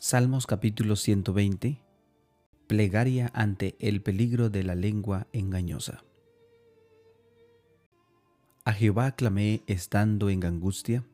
Salmos 0.00 0.46
capítulo 0.46 0.94
120. 0.94 1.80
Plegaria 2.68 3.32
ante 3.34 3.74
el 3.80 4.00
peligro 4.00 4.48
de 4.48 4.62
la 4.62 4.76
lengua 4.76 5.26
engañosa. 5.32 6.04
A 8.64 8.72
Jehová 8.72 9.10
clamé 9.16 9.64
estando 9.66 10.30
en 10.30 10.44
angustia, 10.44 11.04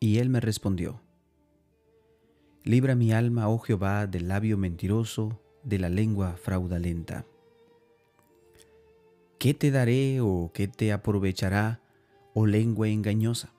y 0.00 0.18
él 0.18 0.28
me 0.28 0.40
respondió. 0.40 1.02
Libra 2.64 2.96
mi 2.96 3.12
alma, 3.12 3.48
oh 3.48 3.60
Jehová, 3.60 4.08
del 4.08 4.26
labio 4.26 4.58
mentiroso, 4.58 5.40
de 5.62 5.78
la 5.78 5.88
lengua 5.88 6.36
fraudulenta. 6.36 7.24
¿Qué 9.38 9.54
te 9.54 9.70
daré 9.70 10.20
o 10.20 10.50
qué 10.52 10.66
te 10.66 10.92
aprovechará, 10.92 11.80
oh 12.34 12.46
lengua 12.46 12.88
engañosa? 12.88 13.54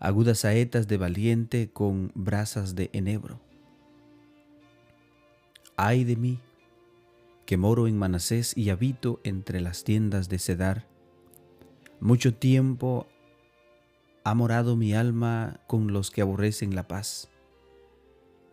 Agudas 0.00 0.38
saetas 0.38 0.88
de 0.88 0.96
valiente 0.96 1.70
con 1.70 2.10
brasas 2.14 2.74
de 2.74 2.88
enebro. 2.94 3.38
Ay 5.76 6.04
de 6.04 6.16
mí, 6.16 6.40
que 7.44 7.58
moro 7.58 7.86
en 7.86 7.98
Manasés 7.98 8.56
y 8.56 8.70
habito 8.70 9.20
entre 9.24 9.60
las 9.60 9.84
tiendas 9.84 10.28
de 10.28 10.38
Cedar. 10.38 10.88
Mucho 12.00 12.34
tiempo 12.34 13.06
ha 14.24 14.34
morado 14.34 14.74
mi 14.74 14.94
alma 14.94 15.60
con 15.66 15.92
los 15.92 16.10
que 16.10 16.22
aborrecen 16.22 16.74
la 16.74 16.88
paz. 16.88 17.28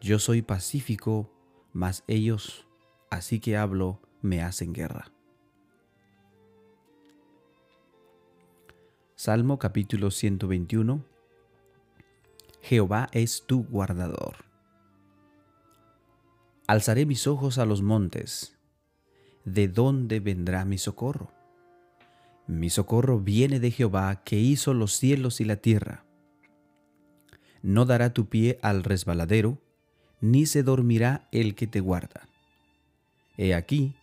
Yo 0.02 0.20
soy 0.20 0.42
pacífico, 0.42 1.32
mas 1.72 2.04
ellos, 2.08 2.68
así 3.10 3.40
que 3.40 3.56
hablo, 3.56 4.02
me 4.22 4.42
hacen 4.42 4.74
guerra. 4.74 5.12
Salmo 9.16 9.58
capítulo 9.60 10.12
121 10.12 11.17
Jehová 12.68 13.08
es 13.14 13.46
tu 13.48 13.64
guardador. 13.64 14.36
Alzaré 16.68 17.06
mis 17.06 17.26
ojos 17.26 17.60
a 17.60 17.66
los 17.66 17.82
montes. 17.82 18.58
¿De 19.46 19.70
dónde 19.70 20.20
vendrá 20.20 20.66
mi 20.66 20.78
socorro? 20.78 21.32
Mi 22.46 22.70
socorro 22.70 23.22
viene 23.22 23.62
de 23.62 23.72
Jehová 23.72 24.22
que 24.26 24.38
hizo 24.38 24.74
los 24.74 24.92
cielos 24.98 25.40
y 25.40 25.46
la 25.46 25.56
tierra. 25.56 26.04
No 27.62 27.86
dará 27.86 28.12
tu 28.12 28.28
pie 28.28 28.60
al 28.62 28.84
resbaladero, 28.84 29.62
ni 30.20 30.46
se 30.46 30.62
dormirá 30.62 31.30
el 31.32 31.56
que 31.56 31.68
te 31.68 31.80
guarda. 31.80 32.28
He 33.38 33.54
aquí, 33.56 33.96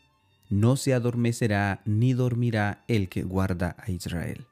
no 0.48 0.76
se 0.76 0.94
adormecerá 0.94 1.82
ni 1.84 2.14
dormirá 2.14 2.82
el 2.88 3.10
que 3.10 3.24
guarda 3.24 3.76
a 3.78 3.90
Israel. 3.90 4.46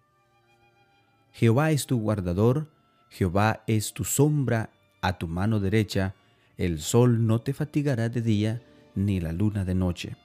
Jehová 1.32 1.70
es 1.70 1.86
tu 1.86 1.98
guardador, 1.98 2.68
Jehová 3.12 3.62
es 3.66 3.92
tu 3.92 4.04
sombra 4.04 4.70
a 5.02 5.18
tu 5.18 5.28
mano 5.28 5.60
derecha, 5.60 6.14
el 6.56 6.80
sol 6.80 7.26
no 7.26 7.40
te 7.42 7.52
fatigará 7.52 8.08
de 8.08 8.22
día, 8.22 8.62
ni 8.94 9.20
la 9.20 9.32
luna 9.32 9.66
de 9.66 9.74
noche. 9.74 10.16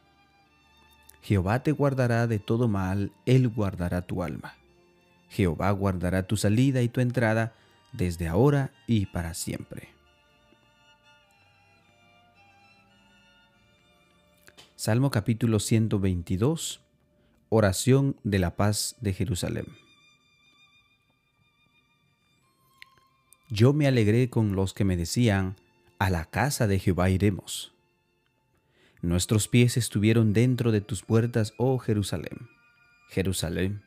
Jehová 1.22 1.64
te 1.64 1.74
guardará 1.74 2.28
de 2.28 2.40
todo 2.40 2.70
mal, 2.70 3.12
Él 3.26 3.50
guardará 3.50 4.04
tu 4.04 4.24
alma. 4.24 4.56
Jehová 5.30 5.70
guardará 5.72 6.28
tu 6.28 6.38
salida 6.38 6.82
y 6.82 6.88
tu 6.88 7.02
entrada 7.02 7.54
desde 7.92 8.30
ahora 8.30 8.72
y 8.88 9.08
para 9.08 9.34
siempre. 9.34 9.90
Salmo 14.78 15.12
capítulo 15.12 15.60
122 15.60 16.82
Oración 17.50 18.16
de 18.24 18.40
la 18.40 18.56
paz 18.56 18.96
de 19.02 19.14
Jerusalén. 19.14 19.87
Yo 23.50 23.72
me 23.72 23.88
alegré 23.88 24.30
con 24.30 24.56
los 24.56 24.74
que 24.74 24.84
me 24.84 24.98
decían, 24.98 25.56
a 26.00 26.10
la 26.10 26.26
casa 26.26 26.68
de 26.68 26.80
Jehová 26.80 27.10
iremos. 27.10 27.74
Nuestros 29.02 29.48
pies 29.48 29.78
estuvieron 29.78 30.34
dentro 30.34 30.72
de 30.72 30.82
tus 30.82 31.04
puertas, 31.04 31.54
oh 31.58 31.78
Jerusalén. 31.78 32.50
Jerusalén, 33.10 33.84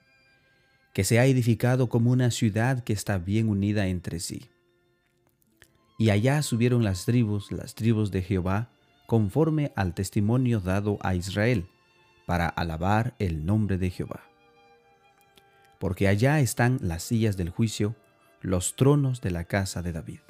que 0.95 1.05
se 1.05 1.19
ha 1.19 1.27
edificado 1.27 1.89
como 1.89 2.11
una 2.11 2.31
ciudad 2.31 2.83
que 2.83 2.95
está 2.95 3.19
bien 3.19 3.49
unida 3.49 3.87
entre 3.89 4.19
sí. 4.19 4.49
Y 5.99 6.09
allá 6.09 6.43
subieron 6.43 6.83
las 6.83 7.05
tribus, 7.05 7.53
las 7.53 7.75
tribus 7.75 8.11
de 8.11 8.23
Jehová, 8.23 8.71
conforme 9.07 9.73
al 9.77 9.93
testimonio 9.93 10.61
dado 10.61 10.99
a 11.03 11.15
Israel, 11.15 11.67
para 12.27 12.49
alabar 12.49 13.15
el 13.19 13.45
nombre 13.45 13.77
de 13.77 13.91
Jehová. 13.91 14.23
Porque 15.79 16.09
allá 16.09 16.41
están 16.41 16.79
las 16.81 17.03
sillas 17.03 17.37
del 17.37 17.51
juicio, 17.51 17.95
los 18.43 18.77
tronos 18.77 19.21
de 19.21 19.31
la 19.31 19.45
casa 19.45 19.83
de 19.83 19.93
David. 19.93 20.21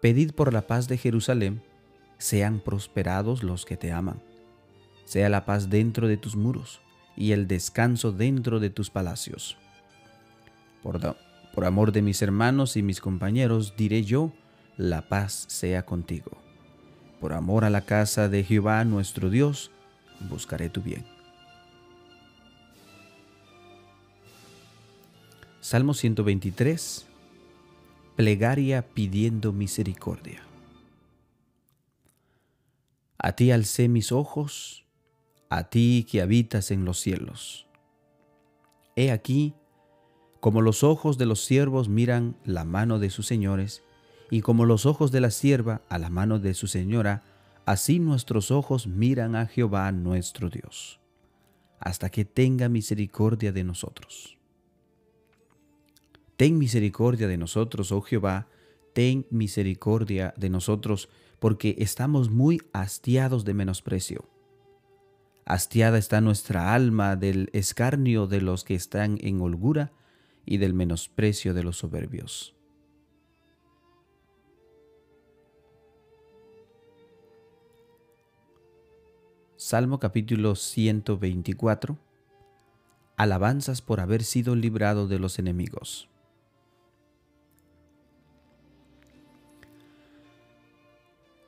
Pedid 0.00 0.32
por 0.32 0.52
la 0.52 0.66
paz 0.66 0.88
de 0.88 0.98
Jerusalén, 0.98 1.62
sean 2.18 2.60
prosperados 2.60 3.42
los 3.42 3.64
que 3.64 3.76
te 3.76 3.92
aman. 3.92 4.22
Sea 5.04 5.28
la 5.28 5.44
paz 5.44 5.68
dentro 5.68 6.08
de 6.08 6.16
tus 6.16 6.36
muros 6.36 6.80
y 7.16 7.32
el 7.32 7.46
descanso 7.46 8.12
dentro 8.12 8.60
de 8.60 8.70
tus 8.70 8.90
palacios. 8.90 9.56
Por, 10.82 11.16
por 11.54 11.64
amor 11.64 11.92
de 11.92 12.02
mis 12.02 12.22
hermanos 12.22 12.76
y 12.76 12.82
mis 12.82 13.00
compañeros, 13.00 13.74
diré 13.76 14.04
yo, 14.04 14.32
la 14.76 15.08
paz 15.08 15.44
sea 15.48 15.84
contigo. 15.84 16.32
Por 17.20 17.32
amor 17.32 17.64
a 17.64 17.70
la 17.70 17.82
casa 17.82 18.28
de 18.28 18.44
Jehová 18.44 18.84
nuestro 18.84 19.30
Dios, 19.30 19.70
buscaré 20.28 20.68
tu 20.68 20.82
bien. 20.82 21.15
Salmo 25.68 25.94
123. 25.94 27.08
Plegaria 28.14 28.82
pidiendo 28.82 29.52
misericordia. 29.52 30.40
A 33.18 33.32
ti 33.32 33.50
alcé 33.50 33.88
mis 33.88 34.12
ojos, 34.12 34.86
a 35.50 35.68
ti 35.68 36.06
que 36.08 36.22
habitas 36.22 36.70
en 36.70 36.84
los 36.84 37.00
cielos. 37.00 37.66
He 38.94 39.10
aquí, 39.10 39.54
como 40.38 40.62
los 40.62 40.84
ojos 40.84 41.18
de 41.18 41.26
los 41.26 41.44
siervos 41.44 41.88
miran 41.88 42.36
la 42.44 42.64
mano 42.64 43.00
de 43.00 43.10
sus 43.10 43.26
señores, 43.26 43.82
y 44.30 44.42
como 44.42 44.66
los 44.66 44.86
ojos 44.86 45.10
de 45.10 45.20
la 45.20 45.32
sierva 45.32 45.82
a 45.88 45.98
la 45.98 46.10
mano 46.10 46.38
de 46.38 46.54
su 46.54 46.68
señora, 46.68 47.24
así 47.64 47.98
nuestros 47.98 48.52
ojos 48.52 48.86
miran 48.86 49.34
a 49.34 49.46
Jehová 49.46 49.90
nuestro 49.90 50.48
Dios, 50.48 51.00
hasta 51.80 52.08
que 52.08 52.24
tenga 52.24 52.68
misericordia 52.68 53.50
de 53.50 53.64
nosotros. 53.64 54.36
Ten 56.36 56.58
misericordia 56.58 57.28
de 57.28 57.38
nosotros, 57.38 57.92
oh 57.92 58.02
Jehová, 58.02 58.48
ten 58.92 59.26
misericordia 59.30 60.34
de 60.36 60.50
nosotros, 60.50 61.08
porque 61.38 61.76
estamos 61.78 62.30
muy 62.30 62.60
hastiados 62.72 63.44
de 63.44 63.54
menosprecio. 63.54 64.28
Hastiada 65.46 65.96
está 65.96 66.20
nuestra 66.20 66.74
alma 66.74 67.16
del 67.16 67.50
escarnio 67.52 68.26
de 68.26 68.40
los 68.40 68.64
que 68.64 68.74
están 68.74 69.18
en 69.22 69.40
holgura 69.40 69.92
y 70.44 70.58
del 70.58 70.74
menosprecio 70.74 71.54
de 71.54 71.62
los 71.62 71.78
soberbios. 71.78 72.54
Salmo 79.56 79.98
capítulo 79.98 80.54
124 80.54 81.98
Alabanzas 83.16 83.80
por 83.80 84.00
haber 84.00 84.22
sido 84.22 84.54
librado 84.54 85.08
de 85.08 85.18
los 85.18 85.38
enemigos. 85.38 86.10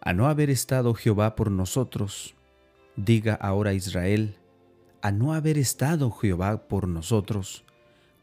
A 0.00 0.12
no 0.12 0.28
haber 0.28 0.50
estado 0.50 0.94
Jehová 0.94 1.34
por 1.34 1.50
nosotros, 1.50 2.34
diga 2.96 3.34
ahora 3.34 3.74
Israel, 3.74 4.36
a 5.02 5.12
no 5.12 5.34
haber 5.34 5.58
estado 5.58 6.10
Jehová 6.10 6.68
por 6.68 6.88
nosotros, 6.88 7.64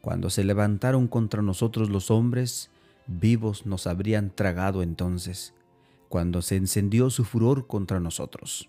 cuando 0.00 0.30
se 0.30 0.44
levantaron 0.44 1.08
contra 1.08 1.42
nosotros 1.42 1.90
los 1.90 2.10
hombres, 2.10 2.70
vivos 3.06 3.66
nos 3.66 3.86
habrían 3.86 4.30
tragado 4.30 4.82
entonces, 4.82 5.54
cuando 6.08 6.42
se 6.42 6.56
encendió 6.56 7.10
su 7.10 7.24
furor 7.24 7.66
contra 7.66 8.00
nosotros. 8.00 8.68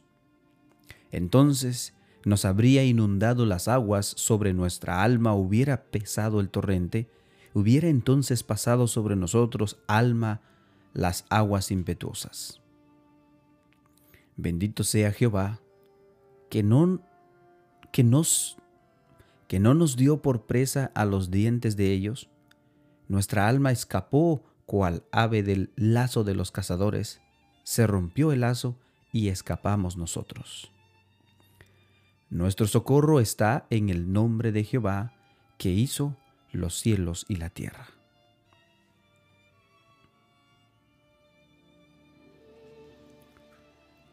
Entonces 1.12 1.94
nos 2.25 2.44
habría 2.44 2.83
inundado 2.83 3.45
las 3.45 3.68
aguas, 3.68 4.06
sobre 4.06 4.54
nuestra 4.54 5.04
alma 5.04 5.33
hubiera 5.33 5.83
pesado 5.83 6.39
el 6.42 6.50
torrente, 6.50 7.07
hubiera 7.54 7.88
entonces 7.88 8.44
pasado 8.44 8.88
sobre 8.88 9.15
nosotros 9.15 9.77
alma 9.88 10.42
las 10.94 11.25
aguas 11.30 11.71
impetuosas. 11.71 12.62
Bendito 14.38 14.84
sea 14.84 15.12
Jehová, 15.12 15.60
que 16.50 16.62
no, 16.62 17.01
que 17.92 18.04
nos, 18.04 18.57
que 19.48 19.60
no 19.60 19.74
nos 19.74 19.98
dio 19.98 20.22
por 20.22 20.45
presa 20.45 20.92
a 20.94 21.06
los 21.06 21.31
dientes 21.31 21.75
de 21.75 21.92
ellos. 21.92 22.30
Nuestra 23.07 23.48
alma 23.48 23.72
escapó 23.72 24.44
cual 24.68 25.04
ave 25.12 25.42
del 25.42 25.72
lazo 25.75 26.24
de 26.24 26.36
los 26.36 26.51
cazadores. 26.51 27.19
Se 27.63 27.88
rompió 27.88 28.31
el 28.31 28.42
lazo 28.42 28.78
y 29.12 29.30
escapamos 29.30 29.98
nosotros. 29.98 30.72
Nuestro 32.30 32.68
socorro 32.68 33.19
está 33.19 33.66
en 33.69 33.90
el 33.90 34.13
nombre 34.13 34.51
de 34.51 34.63
Jehová, 34.63 35.13
que 35.57 35.69
hizo 35.69 36.16
los 36.51 36.78
cielos 36.78 37.25
y 37.28 37.38
la 37.38 37.50
tierra. 37.50 37.96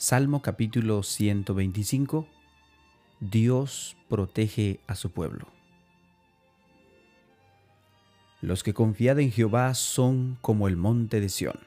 Salmo 0.05 0.43
capítulo 0.43 1.03
125. 1.03 2.29
Dios 3.21 3.97
protege 4.11 4.81
a 4.87 4.97
su 4.97 5.12
pueblo. 5.12 5.49
Los 8.43 8.62
que 8.62 8.75
confían 8.75 9.19
en 9.19 9.33
Jehová 9.33 9.73
son 9.73 10.37
como 10.43 10.69
el 10.69 10.77
monte 10.77 11.21
de 11.21 11.31
Sión. 11.31 11.59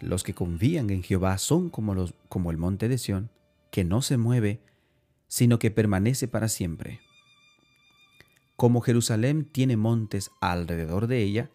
Los 0.00 0.22
que 0.22 0.34
confían 0.34 0.90
en 0.90 1.02
Jehová 1.02 1.38
son 1.38 1.70
como, 1.70 1.94
los, 1.94 2.12
como 2.28 2.50
el 2.50 2.58
monte 2.58 2.86
de 2.86 2.98
Sión, 2.98 3.30
que 3.70 3.82
no 3.82 4.02
se 4.02 4.18
mueve, 4.18 4.60
sino 5.26 5.58
que 5.58 5.70
permanece 5.70 6.28
para 6.28 6.48
siempre. 6.48 7.00
Como 8.56 8.82
Jerusalén 8.82 9.46
tiene 9.46 9.78
montes 9.78 10.32
alrededor 10.42 11.06
de 11.06 11.22
ella, 11.22 11.50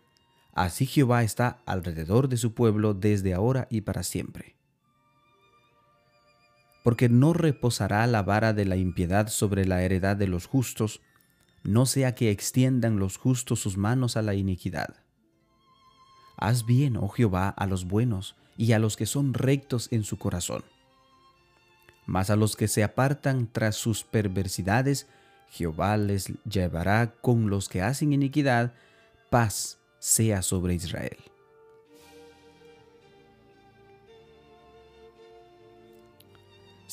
así 0.56 0.88
Jehová 0.88 1.22
está 1.22 1.62
alrededor 1.68 2.30
de 2.30 2.38
su 2.38 2.56
pueblo 2.56 2.96
desde 2.96 3.36
ahora 3.36 3.68
y 3.70 3.82
para 3.82 4.02
siempre. 4.02 4.56
Porque 6.86 7.10
no 7.10 7.34
reposará 7.34 8.06
la 8.06 8.22
vara 8.22 8.54
de 8.54 8.64
la 8.64 8.76
impiedad 8.76 9.30
sobre 9.30 9.66
la 9.66 9.82
heredad 9.82 10.16
de 10.16 10.28
los 10.28 10.46
justos, 10.46 11.02
no 11.64 11.88
sea 11.88 12.14
que 12.14 12.30
extiendan 12.30 13.00
los 13.00 13.18
justos 13.18 13.60
sus 13.60 13.76
manos 13.76 14.18
a 14.18 14.22
la 14.22 14.36
iniquidad. 14.36 14.98
Haz 16.38 16.68
bien, 16.68 16.96
oh 16.96 17.08
Jehová, 17.10 17.50
a 17.50 17.66
los 17.66 17.86
buenos 17.86 18.36
y 18.56 18.74
a 18.74 18.78
los 18.78 18.98
que 18.98 19.08
son 19.08 19.34
rectos 19.34 19.92
en 19.92 20.04
su 20.04 20.20
corazón. 20.20 20.64
Mas 22.06 22.30
a 22.30 22.36
los 22.36 22.56
que 22.56 22.68
se 22.68 22.84
apartan 22.84 23.50
tras 23.52 23.76
sus 23.78 24.04
perversidades, 24.04 25.08
Jehová 25.50 25.98
les 25.98 26.34
llevará 26.44 27.16
con 27.20 27.50
los 27.50 27.68
que 27.68 27.82
hacen 27.82 28.14
iniquidad, 28.14 28.76
paz 29.32 29.80
sea 29.98 30.44
sobre 30.44 30.76
Israel. 30.76 31.18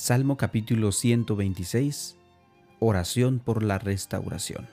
Salmo 0.02 0.36
capítulo 0.36 0.90
126 0.90 2.16
Oración 2.80 3.38
por 3.38 3.62
la 3.62 3.78
restauración. 3.78 4.66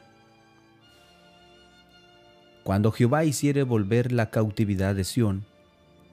Cuando 2.64 2.92
Jehová 2.92 3.26
hiciere 3.26 3.62
volver 3.62 4.12
la 4.12 4.32
cautividad 4.32 4.96
de 4.96 5.04
Sión, 5.04 5.46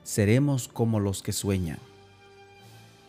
seremos 0.03 0.69
como 0.69 1.01
los 1.01 1.23
que 1.23 1.33
sueñan. 1.33 1.79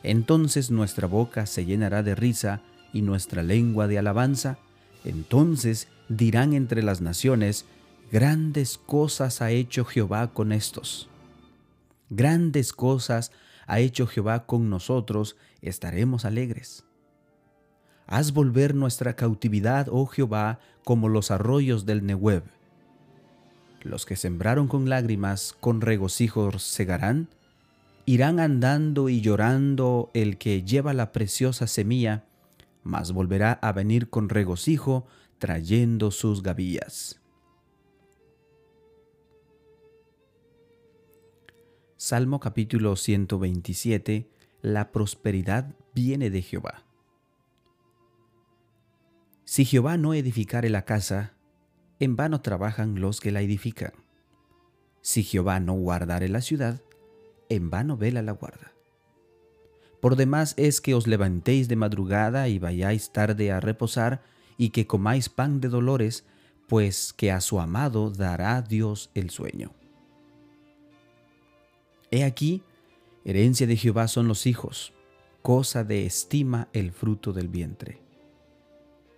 Entonces 0.02 0.72
nuestra 0.72 1.08
boca 1.08 1.46
se 1.46 1.66
llenará 1.66 2.04
de 2.04 2.16
risa 2.16 2.62
y 2.94 3.02
nuestra 3.02 3.44
lengua 3.44 3.90
de 3.90 4.00
alabanza. 4.00 4.60
Entonces 5.04 5.90
dirán 6.08 6.54
entre 6.54 6.84
las 6.84 7.02
naciones, 7.02 7.66
grandes 8.14 8.78
cosas 8.78 9.42
ha 9.42 9.52
hecho 9.52 9.84
Jehová 9.84 10.30
con 10.30 10.54
estos. 10.54 11.10
Grandes 12.10 12.72
cosas 12.72 13.34
ha 13.34 13.47
hecho 13.76 14.08
Jehová 14.08 14.46
con 14.46 14.70
nosotros, 14.70 15.36
estaremos 15.62 16.26
alegres. 16.26 16.86
Haz 18.08 18.32
volver 18.32 18.74
nuestra 18.74 19.18
cautividad, 19.18 19.88
oh 19.92 20.06
Jehová, 20.06 20.60
como 20.86 21.10
los 21.10 21.30
arroyos 21.30 21.86
del 21.86 22.06
Nehueb. 22.06 22.44
Los 23.82 24.06
que 24.06 24.16
sembraron 24.16 24.70
con 24.70 24.90
lágrimas, 24.90 25.56
con 25.60 25.82
regocijo 25.82 26.58
segarán. 26.58 27.28
Irán 28.06 28.40
andando 28.40 29.10
y 29.10 29.20
llorando 29.20 30.10
el 30.14 30.38
que 30.38 30.64
lleva 30.64 30.94
la 30.94 31.12
preciosa 31.12 31.68
semilla, 31.68 32.24
mas 32.84 33.12
volverá 33.12 33.52
a 33.62 33.74
venir 33.74 34.10
con 34.10 34.30
regocijo, 34.30 35.06
trayendo 35.40 36.12
sus 36.12 36.42
gavillas. 36.42 37.20
Salmo 42.10 42.40
capítulo 42.40 42.96
127 42.96 44.30
La 44.62 44.94
prosperidad 44.94 45.76
viene 45.94 46.30
de 46.30 46.42
Jehová. 46.42 46.86
Si 49.44 49.66
Jehová 49.66 49.98
no 49.98 50.14
edificare 50.14 50.70
la 50.70 50.86
casa, 50.86 51.34
en 52.00 52.16
vano 52.16 52.40
trabajan 52.40 53.02
los 53.02 53.20
que 53.20 53.34
la 53.34 53.42
edifican. 53.42 53.92
Si 55.02 55.22
Jehová 55.22 55.60
no 55.60 55.74
guardare 55.74 56.30
la 56.30 56.40
ciudad, 56.40 56.82
en 57.50 57.70
vano 57.70 57.98
vela 57.98 58.22
la 58.22 58.32
guarda. 58.32 58.72
Por 60.00 60.16
demás 60.16 60.54
es 60.56 60.80
que 60.80 60.96
os 60.96 61.08
levantéis 61.08 61.68
de 61.68 61.76
madrugada 61.76 62.48
y 62.48 62.58
vayáis 62.58 63.12
tarde 63.12 63.52
a 63.52 63.60
reposar, 63.60 64.24
y 64.58 64.70
que 64.70 64.88
comáis 64.88 65.28
pan 65.28 65.60
de 65.60 65.68
dolores, 65.68 66.24
pues 66.70 67.12
que 67.12 67.34
a 67.34 67.42
su 67.42 67.60
amado 67.60 68.12
dará 68.12 68.62
Dios 68.62 69.12
el 69.14 69.30
sueño. 69.30 69.77
He 72.10 72.24
aquí, 72.24 72.64
herencia 73.26 73.68
de 73.68 73.76
Jehová 73.76 74.08
son 74.08 74.28
los 74.28 74.48
hijos, 74.48 74.94
cosa 75.42 75.84
de 75.84 76.06
estima 76.06 76.70
el 76.72 76.92
fruto 76.92 77.34
del 77.34 77.50
vientre. 77.50 78.02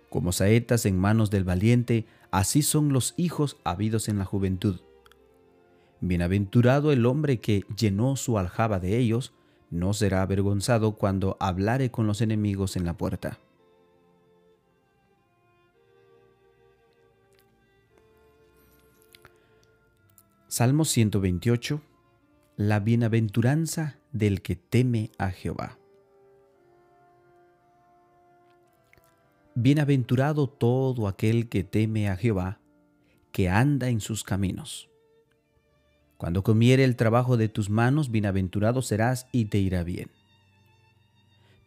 Como 0.08 0.32
saetas 0.32 0.86
en 0.86 0.98
manos 0.98 1.30
del 1.30 1.44
valiente, 1.44 2.06
así 2.32 2.62
son 2.62 2.92
los 2.92 3.14
hijos 3.16 3.58
habidos 3.62 4.08
en 4.08 4.18
la 4.18 4.24
juventud. 4.24 4.80
Bienaventurado 6.00 6.90
el 6.90 7.06
hombre 7.06 7.40
que 7.40 7.64
llenó 7.76 8.16
su 8.16 8.38
aljaba 8.38 8.80
de 8.80 8.98
ellos, 8.98 9.32
no 9.70 9.92
será 9.92 10.22
avergonzado 10.22 10.96
cuando 10.96 11.36
hablare 11.38 11.92
con 11.92 12.08
los 12.08 12.22
enemigos 12.22 12.76
en 12.76 12.84
la 12.84 12.96
puerta. 12.96 13.38
Salmo 20.48 20.84
128 20.84 21.80
La 22.62 22.78
bienaventuranza 22.78 23.96
del 24.12 24.42
que 24.42 24.54
teme 24.54 25.12
a 25.16 25.30
Jehová. 25.30 25.78
Bienaventurado 29.54 30.46
todo 30.46 31.08
aquel 31.08 31.48
que 31.48 31.64
teme 31.64 32.10
a 32.10 32.18
Jehová, 32.18 32.60
que 33.32 33.48
anda 33.48 33.88
en 33.88 34.02
sus 34.02 34.24
caminos. 34.24 34.90
Cuando 36.18 36.42
comiere 36.42 36.84
el 36.84 36.96
trabajo 36.96 37.38
de 37.38 37.48
tus 37.48 37.70
manos, 37.70 38.10
bienaventurado 38.10 38.82
serás 38.82 39.26
y 39.32 39.46
te 39.46 39.56
irá 39.56 39.82
bien. 39.82 40.10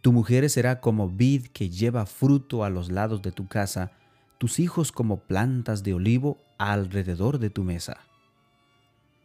Tu 0.01 0.13
mujer 0.13 0.48
será 0.48 0.80
como 0.80 1.10
vid 1.10 1.48
que 1.48 1.72
lleva 1.72 2.06
fruto 2.06 2.63
a 2.63 2.69
los 2.69 2.92
lados 2.92 3.24
de 3.24 3.31
tu 3.31 3.48
casa, 3.48 3.94
tus 4.38 4.60
hijos 4.60 4.92
como 4.92 5.22
plantas 5.22 5.81
de 5.81 5.96
olivo 5.96 6.38
alrededor 6.60 7.39
de 7.39 7.50
tu 7.50 7.63
mesa. 7.63 7.98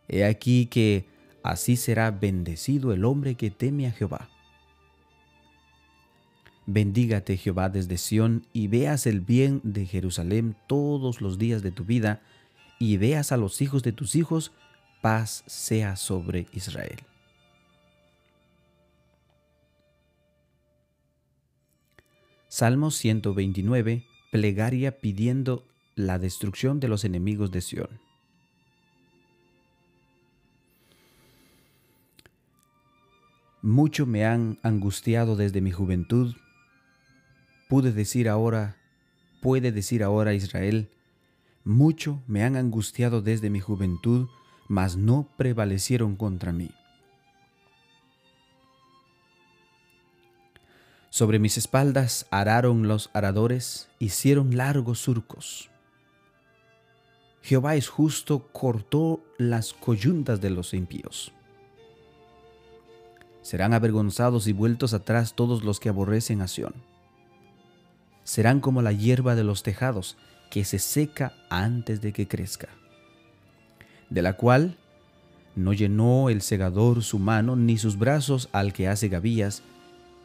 He 0.09 0.25
aquí 0.25 0.65
que 0.65 1.18
así 1.43 1.77
será 1.77 2.11
bendecido 2.11 2.93
el 2.93 3.05
hombre 3.05 3.35
que 3.35 3.51
teme 3.51 3.87
a 3.87 3.93
Jehová. 3.93 4.29
Bendígate 6.67 7.37
Jehová 7.39 7.71
desde 7.71 7.97
Sión 7.97 8.47
y 8.53 8.69
veas 8.69 9.07
el 9.07 9.21
bien 9.21 9.61
de 9.65 9.87
Jerusalén 9.87 10.55
todos 10.67 11.23
los 11.23 11.39
días 11.39 11.63
de 11.63 11.71
tu 11.71 11.85
vida 11.85 12.21
y 12.79 12.99
veas 12.99 13.33
a 13.33 13.37
los 13.37 13.63
hijos 13.63 13.83
de 13.83 13.93
tus 13.93 14.15
hijos, 14.15 14.53
paz 15.01 15.45
sea 15.47 15.97
sobre 15.97 16.47
Israel. 16.53 16.99
Salmo 22.49 22.91
129, 22.91 24.05
plegaria 24.31 24.99
pidiendo 25.01 25.65
la 25.95 26.19
destrucción 26.19 26.81
de 26.81 26.89
los 26.89 27.05
enemigos 27.05 27.51
de 27.51 27.61
Sión. 27.61 28.08
Mucho 33.69 34.07
me 34.07 34.25
han 34.25 34.59
angustiado 34.63 35.37
desde 35.37 35.61
mi 35.61 35.73
juventud 35.73 36.35
pude 37.69 37.93
decir 37.93 38.31
ahora, 38.31 38.77
puede 39.43 39.73
decir 39.73 40.03
ahora 40.03 40.33
Israel, 40.33 40.89
mucho 41.65 42.23
me 42.27 42.43
han 42.43 42.57
angustiado 42.57 43.21
desde 43.21 43.51
mi 43.51 43.61
juventud, 43.61 44.29
mas 44.69 44.97
no 44.97 45.29
prevalecieron 45.37 46.17
contra 46.17 46.51
mí. 46.51 46.71
Sobre 51.11 51.39
mis 51.39 51.59
espaldas 51.59 52.27
araron 52.31 52.89
los 52.89 53.11
aradores, 53.13 53.91
hicieron 53.99 54.57
largos 54.57 55.01
surcos. 55.01 55.69
Jehová 57.43 57.77
es 57.77 57.89
justo, 57.89 58.49
cortó 58.51 59.23
las 59.37 59.75
coyuntas 59.75 60.41
de 60.41 60.49
los 60.49 60.73
impíos. 60.73 61.35
Serán 63.49 63.73
avergonzados 63.73 64.47
y 64.47 64.53
vueltos 64.53 64.93
atrás 64.93 65.35
todos 65.35 65.65
los 65.65 65.81
que 65.81 65.89
aborrecen 65.89 66.43
a 66.43 66.49
Sión 66.49 66.75
serán 68.29 68.61
como 68.61 68.83
la 68.83 68.93
hierba 68.93 69.35
de 69.35 69.43
los 69.43 69.63
tejados, 69.63 70.19
que 70.51 70.67
se 70.67 70.79
seca 70.79 71.33
antes 71.49 72.03
de 72.03 72.13
que 72.13 72.29
crezca, 72.29 72.69
de 74.11 74.21
la 74.21 74.35
cual 74.35 74.77
no 75.57 75.73
llenó 75.73 76.29
el 76.29 76.43
segador 76.43 77.03
su 77.03 77.19
mano 77.19 77.57
ni 77.57 77.79
sus 77.79 77.97
brazos 77.97 78.51
al 78.53 78.75
que 78.75 78.87
hace 78.87 79.09
gavillas, 79.09 79.63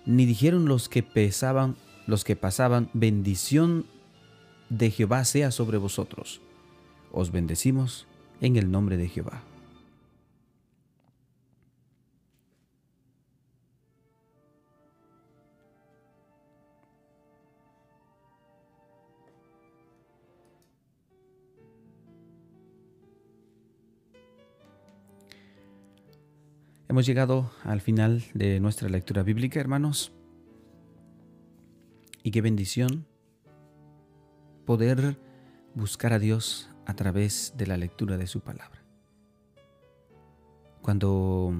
ni 0.06 0.26
dijeron 0.26 0.66
los 0.66 0.90
que 0.90 1.02
pesaban, 1.02 1.78
los 2.06 2.26
que 2.26 2.36
pasaban, 2.36 2.90
bendición 2.92 3.86
de 4.68 4.92
Jehová 4.92 5.24
sea 5.24 5.52
sobre 5.52 5.78
vosotros. 5.78 6.42
Os 7.14 7.32
bendecimos 7.32 8.06
en 8.42 8.58
el 8.58 8.70
nombre 8.70 8.98
de 8.98 9.08
Jehová. 9.08 9.44
Hemos 26.94 27.08
llegado 27.08 27.50
al 27.64 27.82
final 27.82 28.24
de 28.36 28.60
nuestra 28.60 28.88
lectura 28.88 29.24
bíblica, 29.24 29.60
hermanos. 29.60 30.14
Y 32.22 32.30
qué 32.30 32.40
bendición 32.40 33.08
poder 34.68 35.18
buscar 35.74 36.14
a 36.14 36.20
Dios 36.20 36.70
a 36.86 36.94
través 36.94 37.56
de 37.58 37.66
la 37.66 37.78
lectura 37.78 38.18
de 38.18 38.28
su 38.28 38.42
palabra. 38.42 38.84
Cuando 40.84 41.56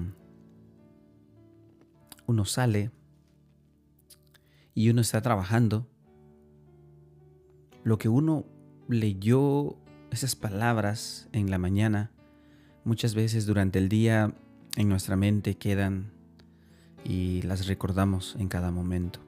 uno 2.26 2.44
sale 2.44 2.92
y 4.72 4.88
uno 4.88 5.00
está 5.00 5.20
trabajando, 5.20 5.88
lo 7.82 7.98
que 7.98 8.08
uno 8.08 8.46
leyó, 8.88 9.80
esas 10.12 10.36
palabras 10.36 11.28
en 11.32 11.50
la 11.50 11.58
mañana, 11.58 12.12
muchas 12.84 13.16
veces 13.16 13.46
durante 13.46 13.80
el 13.80 13.88
día 13.88 14.32
en 14.76 14.88
nuestra 14.88 15.16
mente 15.16 15.56
quedan 15.56 16.10
y 17.04 17.42
las 17.42 17.66
recordamos 17.66 18.36
en 18.38 18.48
cada 18.48 18.70
momento. 18.70 19.20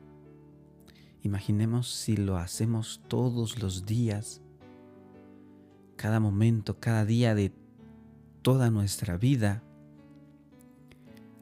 Imaginemos 1.23 1.91
si 1.91 2.17
lo 2.17 2.37
hacemos 2.37 3.03
todos 3.09 3.61
los 3.61 3.87
días, 3.87 4.41
cada 5.97 6.21
momento, 6.21 6.79
cada 6.79 7.05
día 7.05 7.35
de 7.35 7.53
toda 8.43 8.71
nuestra 8.71 9.17
vida. 9.17 9.63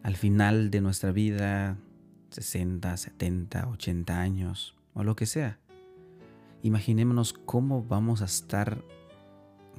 Al 0.02 0.16
final 0.16 0.70
de 0.70 0.80
nuestra 0.80 1.12
vida, 1.12 1.78
60, 2.30 2.96
70, 2.96 3.68
80 3.68 4.20
años 4.20 4.74
o 4.92 5.04
lo 5.04 5.16
que 5.16 5.26
sea. 5.26 5.58
Imaginémonos 6.62 7.32
cómo 7.32 7.84
vamos 7.84 8.22
a 8.22 8.26
estar 8.26 8.82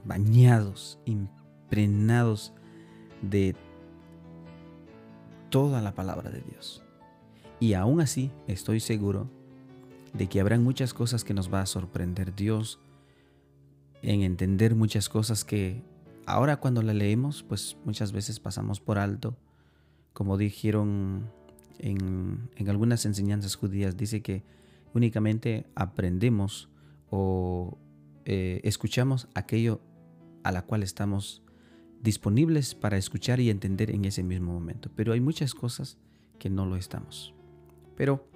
bañados, 0.03 0.99
impregnados 1.05 2.53
de 3.23 3.55
toda 5.49 5.81
la 5.81 5.93
palabra 5.93 6.29
de 6.29 6.41
Dios. 6.41 6.83
Y 7.59 7.73
aún 7.73 8.01
así 8.01 8.31
estoy 8.47 8.79
seguro 8.79 9.29
de 10.13 10.27
que 10.27 10.39
habrán 10.39 10.63
muchas 10.63 10.93
cosas 10.93 11.23
que 11.23 11.33
nos 11.33 11.53
va 11.53 11.61
a 11.61 11.65
sorprender 11.65 12.35
Dios 12.35 12.79
en 14.01 14.21
entender 14.21 14.75
muchas 14.75 15.09
cosas 15.09 15.43
que 15.43 15.81
ahora 16.25 16.57
cuando 16.57 16.81
la 16.81 16.93
leemos 16.93 17.43
pues 17.43 17.77
muchas 17.85 18.11
veces 18.11 18.39
pasamos 18.39 18.79
por 18.79 18.97
alto. 18.97 19.37
Como 20.13 20.37
dijeron 20.37 21.29
en, 21.79 22.49
algunas 22.67 23.05
enseñanzas 23.05 23.55
judías, 23.55 23.97
dice 23.97 24.21
que 24.21 24.43
únicamente 24.93 25.65
aprendemos 25.75 26.69
o 27.09 27.77
eh, 28.25 28.61
escuchamos 28.63 29.27
aquello 29.33 29.81
a 30.43 30.51
la 30.51 30.61
cual 30.61 30.83
estamos 30.83 31.41
disponibles 32.01 32.75
para 32.75 32.97
escuchar 32.97 33.39
y 33.39 33.49
entender 33.49 33.91
en 33.91 34.05
ese 34.05 34.23
mismo 34.23 34.53
momento. 34.53 34.89
Pero 34.95 35.13
hay 35.13 35.19
muchas 35.19 35.53
cosas 35.53 35.97
que 36.39 36.49
no 36.49 36.65
lo 36.65 36.75
estamos. 36.75 37.33
Pero 37.95 38.27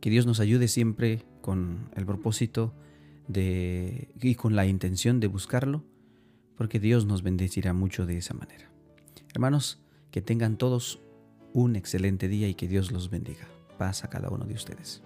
que 0.00 0.10
Dios 0.10 0.26
nos 0.26 0.40
ayude 0.40 0.68
siempre 0.68 1.22
con 1.40 1.90
el 1.94 2.06
propósito 2.06 2.74
de, 3.28 4.08
y 4.20 4.34
con 4.34 4.56
la 4.56 4.66
intención 4.66 5.20
de 5.20 5.28
buscarlo, 5.28 5.84
porque 6.56 6.80
Dios 6.80 7.06
nos 7.06 7.22
bendecirá 7.22 7.72
mucho 7.72 8.06
de 8.06 8.18
esa 8.18 8.34
manera. 8.34 8.70
Hermanos, 9.32 9.80
que 10.10 10.20
tengan 10.20 10.56
todos 10.56 11.00
un 11.52 11.76
excelente 11.76 12.28
día 12.28 12.48
y 12.48 12.54
que 12.54 12.68
Dios 12.68 12.92
los 12.92 13.10
bendiga. 13.10 13.48
Paz 13.78 14.04
a 14.04 14.10
cada 14.10 14.28
uno 14.30 14.44
de 14.44 14.54
ustedes. 14.54 15.02